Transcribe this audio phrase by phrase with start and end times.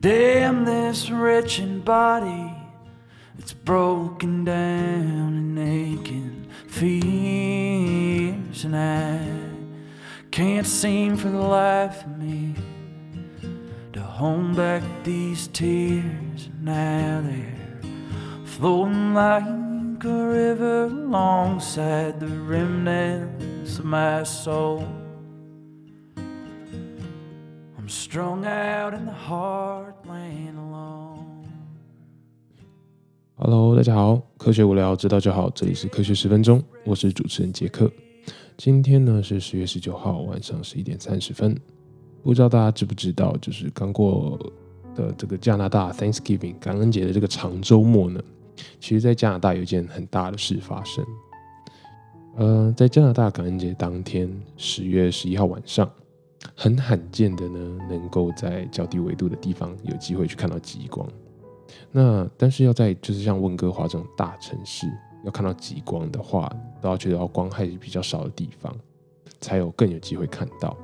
[0.00, 2.56] Damn this wretched body,
[3.36, 9.20] it's broken down and aching, fears, and I
[10.30, 12.54] can't seem for the life of me
[13.92, 16.48] to hold back these tears.
[16.62, 17.82] Now they're
[18.46, 19.44] flowing like
[20.02, 24.88] a river alongside the remnants of my soul.
[27.90, 31.44] Strung out in the heartland alone.
[33.34, 37.90] Hello，大家好，科学无聊知道就好，这里是科学十分钟，我是主持人杰克。
[38.56, 41.60] 今天呢是十月十九号晚上十一点三十分，
[42.22, 44.38] 不知道大家知不知道，就是刚过
[44.94, 48.22] 的这个加拿大 Thanksgiving 感恩节的这个长周末呢，
[48.78, 51.04] 其实在加拿大有一件很大的事发生。
[52.36, 55.90] 呃，在加拿大感恩节当天，十月十一号晚上，
[56.54, 61.06] 很罕见的呢，能够在较低纬度的地方有机会去看到极光。
[61.92, 64.86] 那但是要在就是像温哥华这种大城市，
[65.24, 68.74] 要看到极光的话，都要去到光害比较少的地方，
[69.40, 70.76] 才有更有机会看到。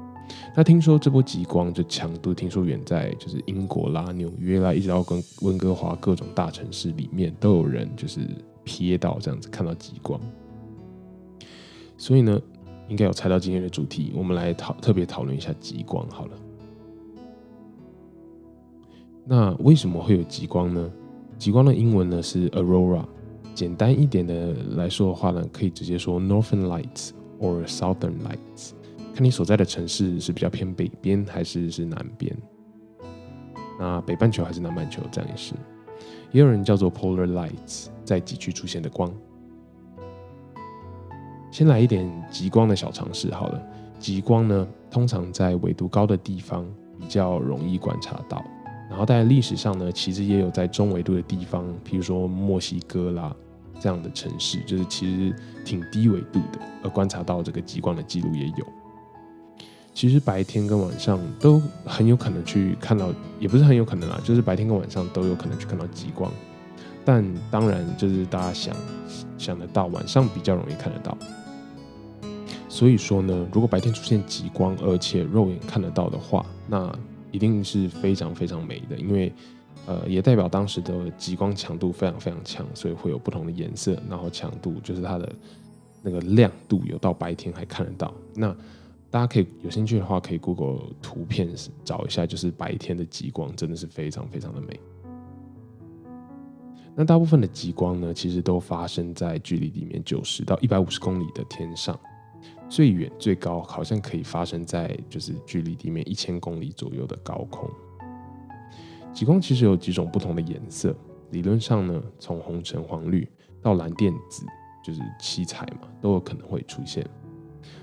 [0.57, 8.21] 那听说这波极光就强度，听说远在就是英国啦、纽约啦，一直到跟温哥华各种大城市里面，都有人就是
[8.65, 10.21] 瞥到这样子看到极光。
[11.97, 12.41] 所以呢，
[12.89, 16.39] 应该有猜到今天的主题，我们来讨特别讨论一下极光好了。
[19.25, 20.91] 那为什么会有极光呢？
[21.37, 23.05] 极光的英文呢是 aurora，
[23.55, 28.71] 简单一点的来说的话呢，可以直接说 northern lights or southern lights，
[29.13, 32.35] 看你所在的城市是比较偏北边还是是南边。
[33.79, 35.55] 那北半球还是南半球这样也是，
[36.31, 39.13] 也有人叫做 polar lights，在极区出现的光。
[41.57, 43.63] 先来一点极光的小常识好了，
[43.99, 46.67] 极光呢通常在纬度高的地方
[47.01, 48.45] 比较容易观察到。
[48.91, 53.35] 然后在历史上呢，其实也有在中纬度的地方，譬如说墨西哥啦
[53.81, 58.67] 这样的城市，就是其实挺低纬度的，而观察到这个极光的记录也有。
[59.95, 63.09] 其实白天跟晚上都很有可能去看到，
[63.41, 66.31] 也不是很有可能啦，就是白天跟晚上都有可能去看到极光。
[67.03, 68.77] 但当然就是大家想
[69.39, 71.17] 想得到，晚上比较容易看得到。
[72.77, 76.95] 所以说呢，如果白天出现极光，而且肉眼看得到的话，那
[77.33, 79.33] 一定是非常非常美的，因为
[79.87, 85.33] 呃，也代表当时的极光强度非常非常强，所以会有不同的颜色，然后强度就是它的
[86.03, 88.13] 那个亮度有到白天还看得到。
[88.35, 88.55] 那
[89.11, 91.49] 大家可以有兴趣的话，可以 Google 图片
[91.83, 94.79] 找一下，就是白天的极光真的是非常非常的美。
[96.95, 101.99] 那大部分的极光呢，其实都发生在距离地面九十到一百五十公里的天上。
[102.69, 107.69] 最远最高好像可以发生在就是距离地面一千公里左右的高空。
[109.13, 110.95] 极光其实有几种不同的颜色，
[111.31, 113.27] 理论上呢，从红橙黄绿
[113.63, 114.45] 到蓝靛紫，
[114.85, 117.09] 就是七彩嘛，都有可能会出现。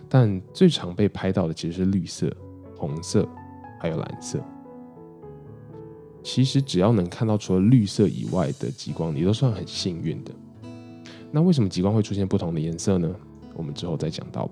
[0.08, 2.32] 但最常被拍到的其实是绿色、
[2.78, 3.28] 红色
[3.80, 4.40] 还有蓝色。
[6.22, 10.32] 其实只要能看到除了绿色以外的极光，你都算很幸运的。
[11.32, 13.14] 那为什么极光会出现不同的颜色呢？
[13.56, 14.50] 我们之后再讲到。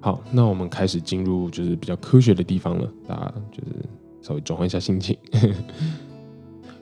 [0.00, 2.90] 好，那我们开始进入就是比较科学的地方了。
[3.06, 3.84] 大家就是
[4.22, 5.16] 稍微转换一下心情。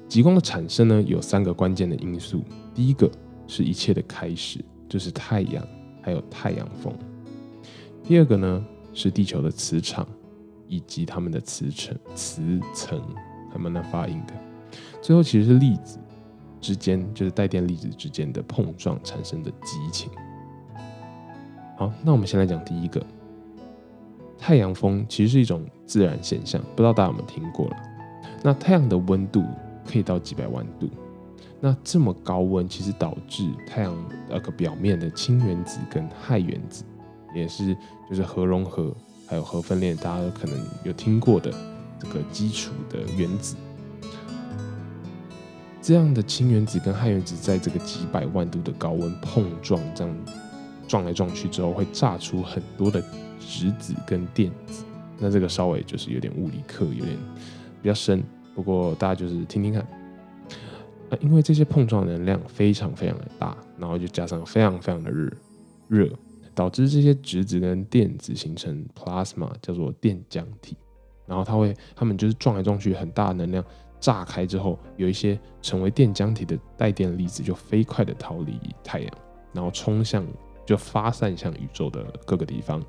[0.07, 2.43] 极光的产生呢，有三个关键的因素。
[2.73, 3.11] 第一个
[3.49, 5.67] 是一切的开始，就是太阳
[6.01, 6.95] 还有太阳风。
[8.05, 8.65] 第二个呢
[8.95, 10.07] 是地球的磁场
[10.69, 13.03] 以及它们的磁层、磁层
[13.53, 14.35] 还蛮难发音的。
[15.03, 15.99] 最后其实是粒子
[16.61, 20.09] 之间，就是带电粒子之间的碰撞产生的激情。
[21.79, 23.01] 好，那我们先来讲第一个，
[24.37, 27.77] 太阳风其实是一种自然现象，不知道大家有没有听过了？
[28.43, 29.45] 那太阳的温度
[29.87, 30.91] 可以到几百万度，
[31.61, 33.95] 那这么高温其实导致太阳
[34.29, 36.83] 那个表面的氢原子跟氦原子，
[37.33, 37.73] 也是
[38.11, 38.93] 就是核融合
[39.29, 41.49] 还有核分裂，大家可能有听过的
[42.01, 43.55] 这个基础的原子，
[45.81, 50.17] 这样的氢原子跟氦原子在这个几百万度的高温碰撞，这样。
[50.89, 53.01] 撞来撞去之后，会炸出很多的
[53.39, 54.85] 质子跟电子。
[55.19, 57.17] 那这个稍微就是有点物理课，有点
[57.83, 58.23] 比较深。
[58.55, 59.83] 不过大家就是听听看。
[61.11, 65.31] 啊，因为这些碰撞能量非常非常的大，然后就加上非常非常的热，
[65.89, 66.09] 热
[66.55, 70.77] 导致这些质子跟电子形成 plasma，叫做电浆体。
[71.27, 73.65] 然后它会，它们就是撞来撞去，很大的能量
[73.99, 79.11] 炸开之后，有一些成为电浆体的带电粒子就飞快的逃离太阳，
[79.53, 80.25] 然后冲向。
[80.69, 82.85] 就发散向宇宙的各个地方，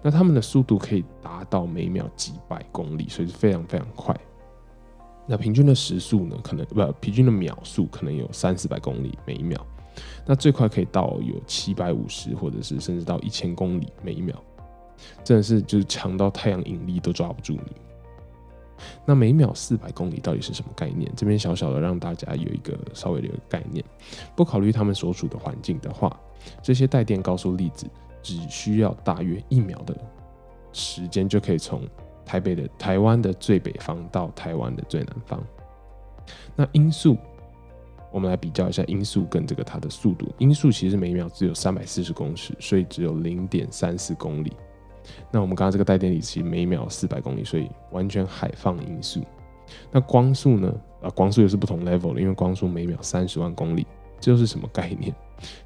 [0.00, 4.16] 那它们的速度可以达到每秒几百公里，所以是非常非常快。
[5.26, 9.66] 那平均的时速呢，可能不平均的秒速可能有三四百公里每一秒。
[10.24, 14.40] 那最快可以到有七百五十，或者是甚至到一千公里每一秒，
[15.24, 17.72] 真的是就是强到太阳引力都抓不住你。
[19.04, 21.12] 那每秒四百公里到底是什么概念？
[21.16, 23.84] 这边小小的让大家有一个稍微的一个概念。
[24.36, 26.18] 不考虑他们所处的环境的话，
[26.62, 27.86] 这些带电高速粒子
[28.22, 29.94] 只需要大约一秒的
[30.72, 31.82] 时间，就可以从
[32.24, 35.42] 台北的台湾的最北方到台湾的最南方。
[36.54, 37.16] 那音速，
[38.10, 40.32] 我们来比较一下音速跟这个它的速度。
[40.38, 44.52] 音速其实每秒只有三百四十公尺，所以只有零点三四公里。
[45.32, 49.20] 那我们刚刚这个带电粒子每秒四百公里，所以完全海放音速。
[49.90, 50.72] 那光速呢？
[51.02, 53.84] 啊，光速也是不同 level 的，因为光速每秒三十万公里，
[54.20, 55.12] 这又是什么概念？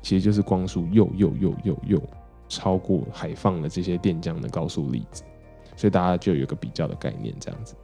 [0.02, 2.02] 其实就是光速又又又又又
[2.49, 5.23] 超过海放的这些电浆的高速粒子，
[5.76, 7.75] 所以大家就有个比较的概念，这样子。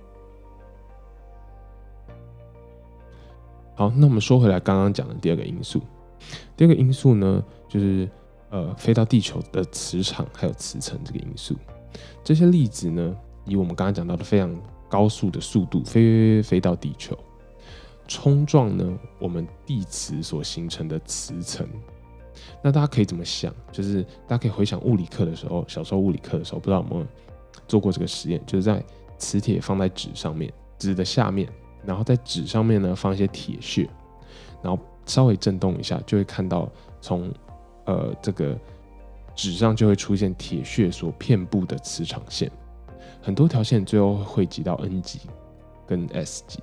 [3.75, 5.81] 好，那我们说回来，刚刚讲的第二个因素，
[6.57, 8.09] 第二个因素呢，就是。
[8.55, 11.57] 呃，飞到地球的磁场还有磁层这个因素，
[12.23, 13.17] 这些粒子呢，
[13.47, 14.55] 以我们刚刚讲到的非常
[14.91, 17.19] 高速的速度飞飞到地球，
[18.07, 21.67] 冲撞呢我们地磁所形成的磁层。
[22.63, 23.55] 那大家可以怎么想？
[23.71, 27.07] 就是大家可以回想物理课的时候，小时候物理课的时候，不知道有没有
[27.69, 28.43] 做过这个实验？
[28.47, 28.83] 就是在
[29.19, 31.49] 磁铁放在纸上面，纸的下面，
[31.85, 33.89] 然后在纸上面呢放一些铁屑，
[34.63, 36.69] 然后稍微震动一下，就会看到
[37.01, 37.33] 从
[37.85, 38.59] 呃，这个
[39.35, 42.51] 纸上就会出现铁屑所遍布的磁场线，
[43.21, 45.21] 很多条线最后汇集到 N 极
[45.87, 46.61] 跟 S 极。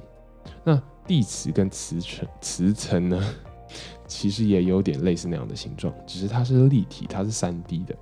[0.63, 3.36] 那地磁跟磁层磁层呢，
[4.06, 7.96] 其实也有点类似那样的形状，只是它是立体，它是三 D 的，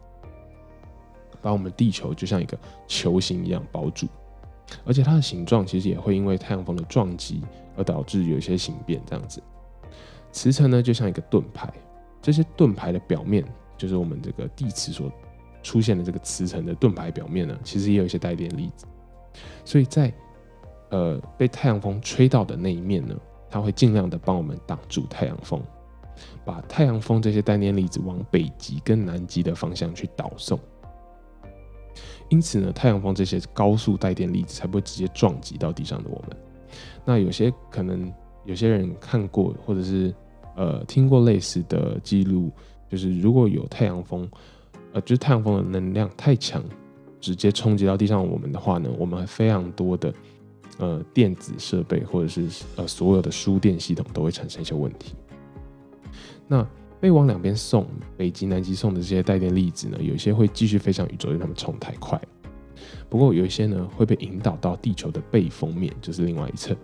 [1.42, 4.08] 把我们地球就像一个球形一样包住，
[4.84, 7.42] 而且它的形状其实也会因为太阳风的撞击
[7.78, 9.42] 而导致有一些形变，这样子。
[10.34, 11.72] 磁层呢，就像一个盾牌。
[12.22, 13.42] 这些盾牌的表面，
[13.78, 15.10] 就是我们这个地磁所
[15.64, 18.86] 出现的这个磁层的盾牌表面呢，其实也有一些带电粒子。
[19.64, 20.14] 所以在
[20.90, 23.16] 呃被太阳风吹到的那一面呢，
[23.50, 25.62] 它会尽量的帮我们挡住太阳风，
[26.46, 30.60] 把太阳风这些带电粒子往北极跟南极的方向去导送。
[32.30, 36.38] 因此呢，太阳风这些高速带电粒子才不会直接撞击到地上的我们。
[37.06, 38.12] 那有些可能
[38.46, 40.14] 有些人看过，或者是。
[40.60, 42.50] 呃，听过类似的记录，
[42.90, 44.28] 就是如果有太阳风，
[44.92, 46.64] 呃，就是太阳风的能量太强，
[47.22, 50.12] 直接冲击到地上我们的话呢，我们非常多的
[50.78, 55.16] 呃电子设备或者是呃所有的输电系统都会产生一些问题。
[56.48, 56.68] 那
[57.00, 57.86] 被往两边送，
[58.16, 62.20] 北极、南极送的这些带电粒子呢，有一些会继续飞向宇宙，因为它们冲太快。
[63.10, 66.76] 不过有一些呢会被引导到地球的背风面，就是另外一侧。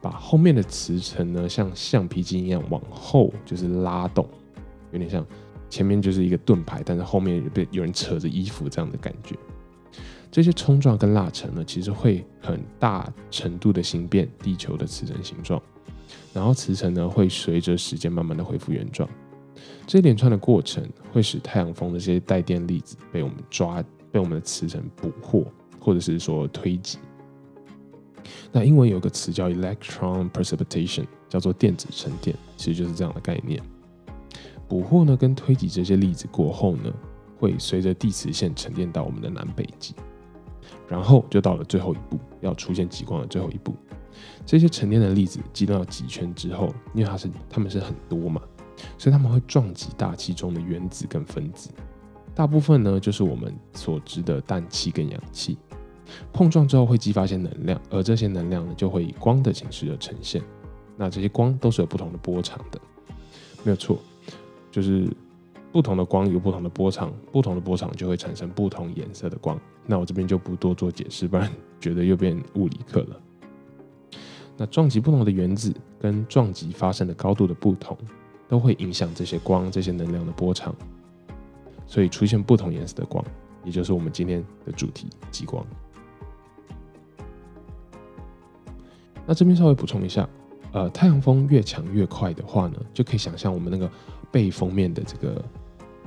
[0.00, 4.28] 把后面的磁层呢，像橡皮筋一样往后就是拉动，
[4.92, 5.26] 有点像
[5.70, 9.34] 前面就是一个盾牌，但是后面被有人扯着衣服这样的感觉。
[10.30, 15.60] 这些冲撞跟拉扯呢，其实会很大程度的形变地球的磁层形状，
[16.34, 19.08] 然后磁层呢会随着时间慢慢的恢复原状。
[19.86, 25.46] 这一连串的过程会使太阳风的这些带电粒子被我们抓，被我们的磁层捕获，
[25.80, 26.98] 或者是说推挤。
[28.52, 33.62] 那英文有个词叫 electron precipitation，叫做电子沉淀，其实就是这样的概念。
[34.68, 36.92] 捕获呢跟推挤这些粒子过后呢，
[37.38, 39.94] 会随着地磁线沉淀到我们的南北极，
[40.88, 43.74] 然后就到了最后一步，要出现极光的最后一步。
[44.44, 48.40] 这些沉淀的粒子激到极圈之后，因为它是它们是很多嘛，
[48.96, 51.70] 所以它们会撞击大气中的原子跟分子，
[52.34, 55.58] 大部分呢就是我们所知的氮气跟氧气。
[56.32, 60.40] 碰撞之后会激发一些能量，而这些能量呢就会以光的形式而呈现。
[60.96, 62.80] 那这些光都是有不同的波长的，
[63.64, 63.98] 没有错，
[64.70, 65.06] 就是
[65.76, 69.60] 不同的光有不同的波长，不同的波长就会产生不同颜色的光。
[69.84, 73.20] 那我这边就不多做解释，不然觉得又变物理课了。
[74.56, 77.94] 那撞击不同的原子跟撞击发生的高度的不同，
[78.48, 80.74] 都会影响这些光、这些能量的波长，
[81.86, 83.22] 所以出现不同颜色的光，
[83.62, 85.62] 也就是我们今天的主题——极光。
[89.26, 90.26] 那这边稍微补充一下，
[90.72, 93.90] 呃，太阳风越强越快的话呢，就可以想象我们那个
[94.32, 95.44] 背风面的这个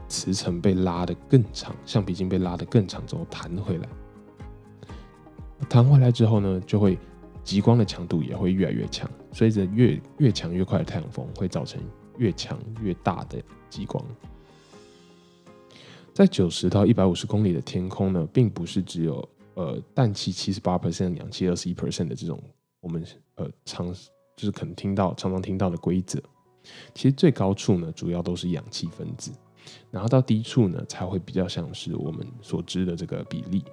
[0.09, 3.87] 磁层被拉得更长，橡皮筋被拉得更长之后弹回来，
[5.69, 6.97] 弹回来之后呢，就会
[7.43, 11.79] 极光的强度也会越来越强，随着越越强越快的太阳风会造成
[12.17, 14.03] 越强越大的极光。
[16.13, 22.41] 在九十到一百五十公里的天空呢，并不是只有呃氮气七十八 percent、氧气二十一 percent 的这种
[22.81, 23.93] 我们呃常
[24.35, 26.21] 就是可能听到常常听到的规则。
[26.93, 29.31] 其实最高处呢，主要都是氧气分子，
[29.91, 33.63] 然后到低处呢，才会比较像是我们所知的这个比例。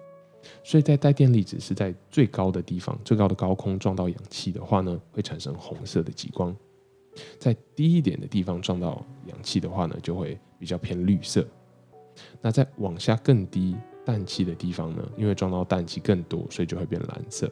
[0.62, 6.54] 所以在带电粒子是在最高的地方、最高的高空撞到氧气的话呢，会产生红色的极光；
[7.38, 11.44] 在低一点的地方撞到氧气的话呢，就会比较偏绿色。
[12.40, 17.50] 那在往下更低氮气的地方呢，因为撞到氮气更多，所以就会变蓝色。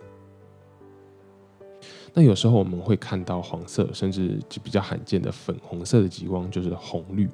[2.14, 7.28] 那有时候我们会看到黄色，甚至就比较罕见的粉红色的极光，就是红绿，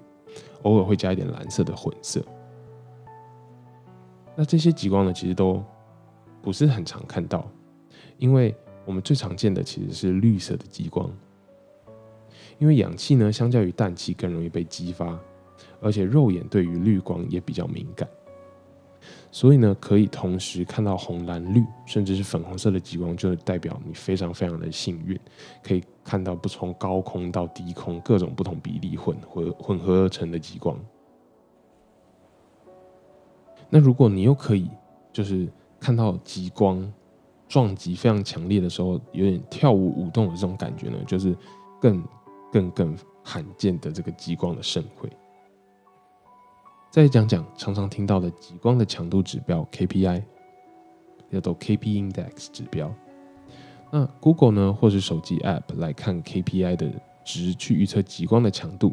[0.63, 2.25] 偶尔会加一点蓝色的混色。
[4.37, 5.63] 那这些极光呢，其实都
[6.41, 7.47] 不是很常看到，
[8.19, 8.55] 因为
[8.87, 11.11] 我们最常见的其实是绿色的极光，
[12.59, 15.19] 因为氧气呢，相较于氮气更容易被激发，
[15.81, 18.09] 而且肉眼对于绿光也比较敏感，
[19.33, 25.19] 所以呢，可以同时看到红、蓝、绿，甚至是粉红色的极光，就代表你非常非常的幸运，
[25.63, 30.77] 可以看到不从高空到低空各种不同比例混合混合而成的极光。
[33.69, 34.69] 那如果你又可以，
[35.13, 36.93] 就是看到极光
[37.49, 41.37] 撞击非常强烈的时候，有点跳舞舞动的这种感觉呢，就是
[41.81, 42.03] 更
[42.51, 45.09] 更更罕见的这个极光的盛会。
[46.91, 50.23] 再讲讲常常听到的极光的强度指标 KPI，
[51.31, 52.93] 叫做 KP Index 指标。
[53.93, 56.93] 那 Google 呢，或是手机 App 来看 KPI 的
[57.25, 58.93] 值去预测极光的强度，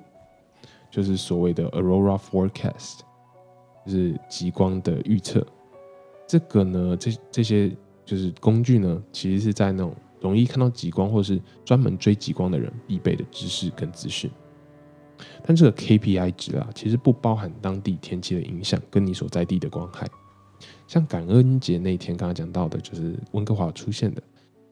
[0.91, 2.99] 就是所谓的 Aurora Forecast。
[3.85, 5.47] 就是极光的预测，
[6.27, 7.71] 这个呢，这这些
[8.03, 14.29] 就是工具呢，其实是在那种容易看到极光或是专门追极光的人必备的知识跟资讯。
[15.43, 20.07] 但这个 KPI 值啊，其实不包含当地天气的影响跟你所在地的光害。
[20.87, 24.23] 像感恩节那天刚刚讲到的，就是温哥华出现的，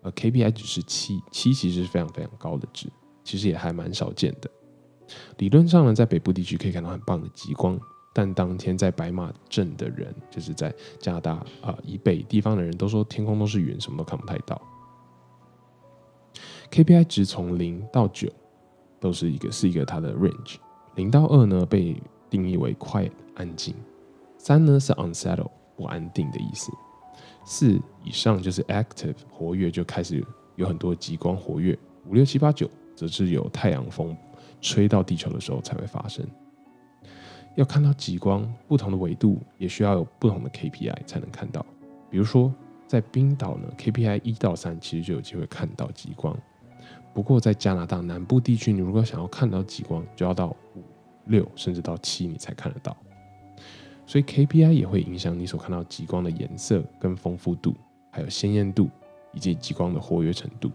[0.01, 2.87] 呃，KPI 值是七，七其实是非常非常高的值，
[3.23, 4.49] 其实也还蛮少见的。
[5.37, 7.79] 理论上呢，在北部地区可以看到很棒的极光。
[8.17, 14.61] 但当天在白马镇的人，就是在加拿大啊以北地方的人都说天空都是云，什么都看不太到。
[16.71, 18.31] KPI 值从零到九
[18.99, 20.55] 都是一个是一个它的 range，
[20.95, 23.73] 零到二呢被定义为 quiet 安静，
[24.37, 26.71] 三呢是 unsettle 不安定的意思，
[27.45, 30.23] 四以上就是 active 活跃就开始
[30.55, 34.15] 有很多极光活跃，五六七八九则是有太阳风
[34.61, 36.25] 吹到地球的时候才会发生。
[37.55, 41.65] 要看到极光，不同的纬度也需要有不同的 KPI 才能看到。
[42.09, 42.53] 比如说，
[42.85, 46.37] 在冰岛呢，KPI 一到三其实就有机会看到极光。
[47.15, 50.83] 不过在加拿大南部地区，你如果想要看到极光，就要到五、
[51.27, 52.95] 六甚至到七你才看得到。
[54.05, 57.73] 所以 KPI 也会影响你所看到极光的颜色跟丰富度，
[58.11, 58.89] 还有鲜艳度
[59.31, 60.69] 以及极光的活跃程度。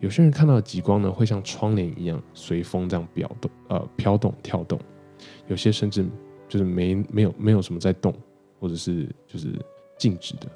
[0.00, 4.80] 有些人看到极光呢，会像窗帘一样随风这样表动，呃，飘动、跳动。
[5.46, 6.04] 有些甚至
[6.48, 8.12] 就是没没有没有什么在动，
[8.58, 9.54] 或者是就是
[9.96, 10.48] 静止的，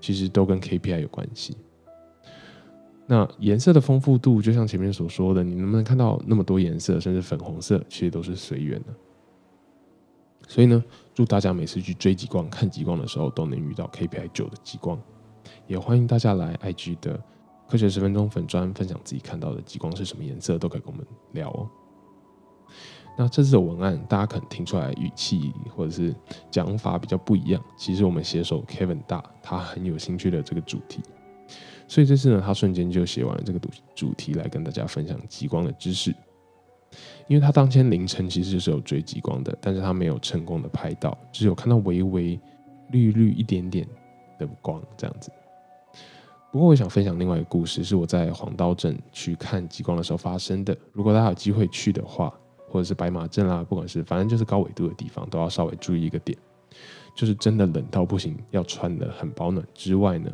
[0.00, 1.54] 其实都跟 KPI 有关系。
[3.12, 8.94] 那颜色的丰富度，就像前面所说的，你能不能看到那么多颜色，甚至粉红色，其实都是随缘的。
[10.46, 10.80] 所以呢，
[11.12, 14.96] 祝大家每次去追极光、看极光的时候，都能遇到 KPI 九的极光。
[15.66, 17.20] 也欢迎大家来 IG 的
[17.68, 21.68] 科学十分钟粉砖分享自己看到的极光是什么颜色，都可以跟我们聊哦。
[23.18, 26.14] 那这次的文案，大家可能听出来语气或者是
[26.48, 27.60] 讲法比较不一样。
[27.76, 31.00] 其实我们写手 Kevin 大他很有兴趣的这个主题，
[31.90, 36.14] 所以这次呢，他瞬间就写完了这个主主题来跟大家分享极光的知识。
[37.26, 42.38] 因为他当天凌晨其实是有追极光的，但是他没有成功的拍到，只有看到微微
[42.92, 43.84] 绿绿一点点
[44.38, 45.32] 的光这样子。
[46.52, 50.76] 不过我想分享另外一个故事，是我在黄刀镇去看极光的时候发生的。
[50.92, 52.32] 如果大家有机会去的话，
[52.68, 56.38] 或者是白马镇啦，不管是反正就是高纬度的地方，都要稍微注意一个点，
[57.16, 60.30] 就是真的冷到不行，要穿的很保暖之外呢，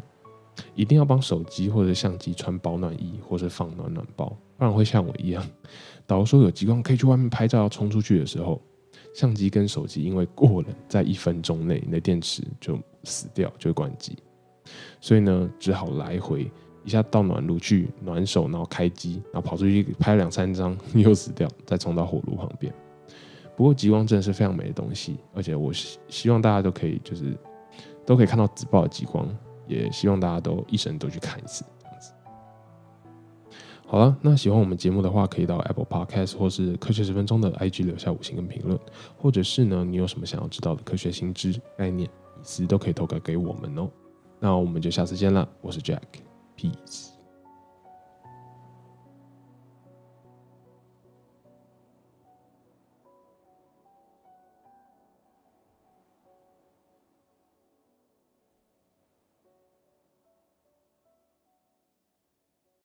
[0.75, 5.47] 一定要帮手机或者相机穿保暖衣，或是放暖暖包，不然会像我一样，
[6.07, 8.61] 导说有极光可以去外面拍照，要冲出去的时候，
[9.15, 14.17] 相机跟手机因为过冷，在一分钟内你的电池就死掉，就会关机，
[15.01, 16.51] 所以呢，只好来回。
[16.85, 22.73] 一下到暖炉去暖手，然后开机，然后跑出去拍两三张 又死掉，再冲到火炉旁边。
[23.57, 27.37] 不过极光真的是非常美的东西，而且我希希望大家都可以就是
[28.05, 29.29] 都可以看到紫爆的极光，
[29.67, 32.13] 也希望大家都一生都去看一次这样子。
[33.87, 38.79] 好了，那喜欢我们节目的话，可以到 Apple Podcast 或是科学十分钟的 IG 留下五星跟评论，
[39.17, 43.89] 或者是呢，你有什么想要知道的科学新知、概念、隐私，都可以投稿给我们哦。
[44.41, 47.16] 那我们就下次见啦，我是 Jack，Peace。